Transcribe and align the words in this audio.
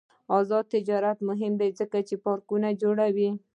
آزاد 0.39 0.65
تجارت 0.73 1.17
مهم 1.29 1.53
دی 1.61 1.69
ځکه 1.79 1.97
چې 2.07 2.15
پارکونه 2.25 2.67
جوړوي. 2.81 3.29